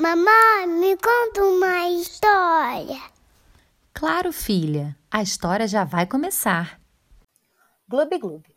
Mamãe, 0.00 0.66
me 0.66 0.96
conta 0.96 1.44
uma 1.44 1.90
história. 1.90 3.02
Claro, 3.92 4.32
filha, 4.32 4.96
a 5.10 5.20
história 5.20 5.68
já 5.68 5.84
vai 5.84 6.06
começar. 6.06 6.80
Gloob 7.86 8.16
Gloob. 8.16 8.56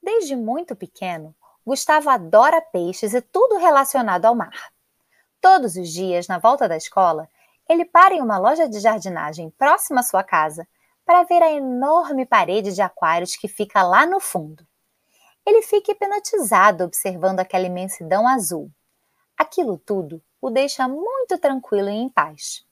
Desde 0.00 0.36
muito 0.36 0.76
pequeno, 0.76 1.34
Gustavo 1.66 2.08
adora 2.10 2.62
peixes 2.62 3.12
e 3.12 3.20
tudo 3.20 3.56
relacionado 3.56 4.24
ao 4.24 4.36
mar. 4.36 4.70
Todos 5.40 5.74
os 5.74 5.88
dias, 5.88 6.28
na 6.28 6.38
volta 6.38 6.68
da 6.68 6.76
escola, 6.76 7.28
ele 7.68 7.84
para 7.84 8.14
em 8.14 8.22
uma 8.22 8.38
loja 8.38 8.68
de 8.68 8.78
jardinagem 8.78 9.50
próxima 9.50 9.98
à 9.98 10.04
sua 10.04 10.22
casa 10.22 10.64
para 11.04 11.24
ver 11.24 11.42
a 11.42 11.50
enorme 11.50 12.24
parede 12.24 12.72
de 12.72 12.82
aquários 12.82 13.34
que 13.34 13.48
fica 13.48 13.82
lá 13.82 14.06
no 14.06 14.20
fundo. 14.20 14.64
Ele 15.44 15.62
fica 15.62 15.90
hipnotizado 15.90 16.84
observando 16.84 17.40
aquela 17.40 17.66
imensidão 17.66 18.28
azul. 18.28 18.70
Aquilo 19.36 19.78
tudo 19.78 20.22
o 20.40 20.50
deixa 20.50 20.88
muito 20.88 21.38
tranquilo 21.38 21.88
e 21.88 21.92
em 21.92 22.08
paz. 22.08 22.64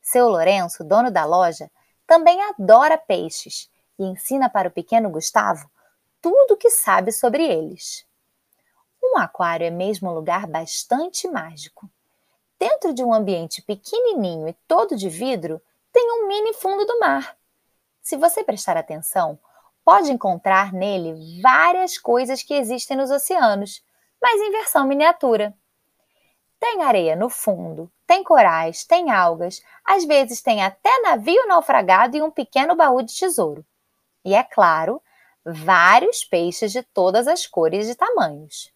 Seu 0.00 0.28
Lourenço, 0.28 0.82
dono 0.82 1.10
da 1.10 1.24
loja, 1.24 1.70
também 2.06 2.40
adora 2.42 2.98
peixes 2.98 3.70
e 3.98 4.04
ensina 4.04 4.48
para 4.48 4.68
o 4.68 4.72
pequeno 4.72 5.10
Gustavo 5.10 5.70
tudo 6.20 6.54
o 6.54 6.56
que 6.56 6.70
sabe 6.70 7.12
sobre 7.12 7.46
eles. 7.46 8.06
Um 9.02 9.18
aquário 9.18 9.66
é 9.66 9.70
mesmo 9.70 10.10
um 10.10 10.14
lugar 10.14 10.46
bastante 10.46 11.28
mágico. 11.28 11.90
Dentro 12.58 12.92
de 12.92 13.02
um 13.02 13.14
ambiente 13.14 13.62
pequenininho 13.62 14.48
e 14.48 14.52
todo 14.68 14.96
de 14.96 15.08
vidro, 15.08 15.62
tem 15.92 16.10
um 16.12 16.28
mini 16.28 16.52
fundo 16.52 16.84
do 16.84 16.98
mar. 16.98 17.36
Se 18.02 18.16
você 18.16 18.44
prestar 18.44 18.76
atenção, 18.76 19.38
pode 19.84 20.12
encontrar 20.12 20.72
nele 20.72 21.40
várias 21.40 21.96
coisas 21.96 22.42
que 22.42 22.54
existem 22.54 22.96
nos 22.96 23.10
oceanos, 23.10 23.82
mas 24.20 24.40
em 24.40 24.50
versão 24.50 24.86
miniatura. 24.86 25.56
Tem 26.60 26.82
areia 26.82 27.16
no 27.16 27.30
fundo, 27.30 27.90
tem 28.06 28.22
corais, 28.22 28.84
tem 28.84 29.10
algas, 29.10 29.62
às 29.82 30.04
vezes 30.04 30.42
tem 30.42 30.62
até 30.62 31.00
navio 31.00 31.48
naufragado 31.48 32.18
e 32.18 32.22
um 32.22 32.30
pequeno 32.30 32.76
baú 32.76 33.00
de 33.02 33.14
tesouro. 33.14 33.64
E 34.22 34.34
é 34.34 34.44
claro, 34.44 35.02
vários 35.42 36.22
peixes 36.22 36.70
de 36.70 36.82
todas 36.82 37.26
as 37.26 37.46
cores 37.46 37.88
e 37.88 37.94
tamanhos. 37.94 38.70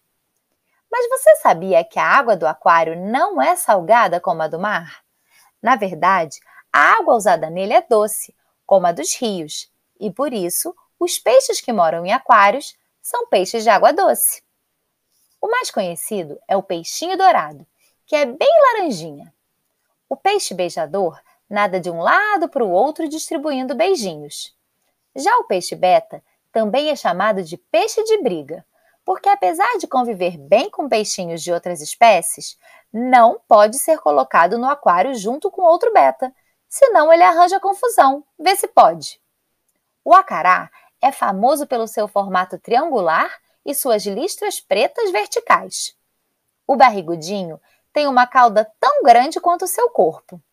Mas 0.91 1.07
você 1.09 1.35
sabia 1.35 1.83
que 1.83 1.99
a 1.99 2.05
água 2.07 2.35
do 2.35 2.47
aquário 2.47 2.99
não 2.99 3.39
é 3.39 3.55
salgada 3.55 4.19
como 4.19 4.41
a 4.41 4.47
do 4.47 4.59
mar? 4.59 5.03
Na 5.61 5.75
verdade, 5.75 6.39
a 6.73 6.97
água 6.97 7.15
usada 7.15 7.51
nele 7.51 7.73
é 7.73 7.81
doce, 7.81 8.35
como 8.65 8.87
a 8.87 8.91
dos 8.91 9.15
rios, 9.15 9.71
e 9.99 10.11
por 10.11 10.33
isso 10.33 10.75
os 10.99 11.19
peixes 11.19 11.61
que 11.61 11.71
moram 11.71 12.03
em 12.03 12.11
aquários 12.11 12.75
são 12.99 13.27
peixes 13.27 13.63
de 13.63 13.69
água 13.69 13.93
doce. 13.93 14.43
O 15.39 15.47
mais 15.47 15.69
conhecido 15.69 16.39
é 16.47 16.57
o 16.57 16.63
peixinho 16.63 17.15
dourado, 17.15 17.67
que 18.05 18.15
é 18.15 18.25
bem 18.25 18.49
laranjinha. 18.73 19.33
O 20.07 20.15
peixe 20.15 20.53
beijador 20.53 21.19
nada 21.49 21.79
de 21.79 21.89
um 21.89 21.99
lado 21.99 22.49
para 22.49 22.63
o 22.63 22.71
outro 22.71 23.07
distribuindo 23.07 23.75
beijinhos. 23.75 24.55
Já 25.15 25.35
o 25.37 25.45
peixe 25.45 25.75
beta 25.75 26.23
também 26.51 26.89
é 26.89 26.95
chamado 26.95 27.43
de 27.43 27.57
peixe 27.57 28.03
de 28.03 28.21
briga, 28.21 28.65
porque 29.03 29.29
apesar 29.29 29.77
de 29.77 29.87
conviver 29.87 30.37
bem 30.37 30.69
com 30.69 30.89
peixinhos 30.89 31.41
de 31.41 31.51
outras 31.51 31.81
espécies, 31.81 32.57
não 32.91 33.39
pode 33.47 33.77
ser 33.77 33.99
colocado 33.99 34.57
no 34.57 34.67
aquário 34.67 35.13
junto 35.13 35.51
com 35.51 35.61
outro 35.61 35.93
beta, 35.93 36.33
senão 36.67 37.13
ele 37.13 37.23
arranja 37.23 37.59
confusão. 37.59 38.23
Vê 38.39 38.55
se 38.55 38.67
pode. 38.67 39.21
O 40.03 40.13
acará 40.13 40.71
é 41.01 41.11
famoso 41.11 41.67
pelo 41.67 41.87
seu 41.87 42.07
formato 42.07 42.57
triangular 42.57 43.29
e 43.65 43.75
suas 43.75 44.05
listras 44.05 44.59
pretas 44.59 45.11
verticais. 45.11 45.95
O 46.67 46.75
barrigudinho 46.75 47.61
tem 47.95 48.07
uma 48.07 48.27
cauda 48.27 48.69
tão 48.77 49.03
grande 49.03 49.39
quanto 49.39 49.63
o 49.63 49.67
seu 49.69 49.89
corpo. 49.89 50.43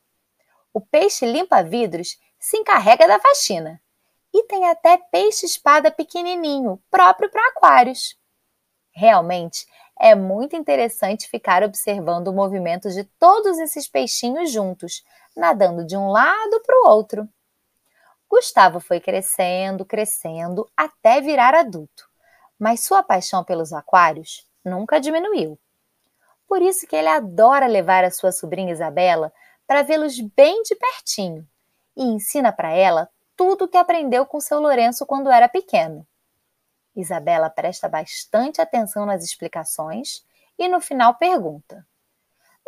O 0.73 0.81
peixe 0.81 1.27
limpa-vidros 1.27 2.17
se 2.39 2.57
encarrega 2.57 3.09
da 3.09 3.19
faxina. 3.19 3.83
E 4.33 4.45
tem 4.45 4.71
até 4.71 4.97
peixe-espada 4.97 5.91
pequenininho, 5.91 6.81
próprio 6.89 7.29
para 7.29 7.45
aquários. 7.49 8.17
Realmente 8.93 9.67
é 9.99 10.15
muito 10.15 10.55
interessante 10.55 11.29
ficar 11.29 11.65
observando 11.65 12.29
o 12.29 12.33
movimento 12.33 12.89
de 12.91 13.03
todos 13.19 13.59
esses 13.59 13.89
peixinhos 13.89 14.53
juntos, 14.53 15.03
nadando 15.37 15.85
de 15.85 15.97
um 15.97 16.11
lado 16.11 16.63
para 16.65 16.77
o 16.77 16.89
outro. 16.91 17.29
Gustavo 18.31 18.79
foi 18.79 19.01
crescendo, 19.01 19.85
crescendo 19.85 20.71
até 20.77 21.21
virar 21.21 21.57
adulto, 21.57 22.09
mas 22.57 22.85
sua 22.85 23.03
paixão 23.03 23.43
pelos 23.43 23.73
aquários 23.73 24.47
nunca 24.65 25.01
diminuiu. 25.01 25.59
Por 26.53 26.61
isso 26.61 26.87
que 26.87 26.95
ele 26.95 27.09
adora 27.09 27.67
levar 27.67 28.05
a 28.05 28.11
sua 28.11 28.31
sobrinha 28.31 28.75
Isabela 28.75 29.33
para 29.67 29.81
vê-los 29.81 30.21
bem 30.21 30.63
de 30.65 30.75
pertinho 30.75 31.49
e 31.97 32.03
ensina 32.03 32.53
para 32.53 32.71
ela 32.71 33.09
tudo 33.35 33.65
o 33.65 33.69
que 33.69 33.79
aprendeu 33.79 34.27
com 34.27 34.39
seu 34.39 34.61
Lourenço 34.61 35.07
quando 35.07 35.31
era 35.31 35.49
pequeno. 35.49 36.07
Isabela 36.95 37.49
presta 37.49 37.89
bastante 37.89 38.61
atenção 38.61 39.07
nas 39.07 39.25
explicações 39.25 40.27
e 40.59 40.69
no 40.69 40.79
final 40.79 41.15
pergunta: 41.15 41.87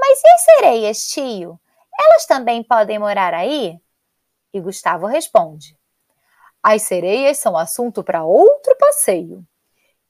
Mas 0.00 0.18
e 0.24 0.28
as 0.28 0.40
sereias, 0.40 1.06
tio? 1.08 1.60
Elas 2.00 2.24
também 2.24 2.64
podem 2.64 2.98
morar 2.98 3.34
aí? 3.34 3.78
E 4.50 4.62
Gustavo 4.62 5.04
responde: 5.04 5.78
As 6.62 6.80
sereias 6.84 7.36
são 7.36 7.54
assunto 7.54 8.02
para 8.02 8.24
outro 8.24 8.74
passeio. 8.78 9.46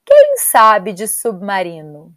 Quem 0.04 0.36
sabe 0.36 0.92
de 0.92 1.08
submarino? 1.08 2.16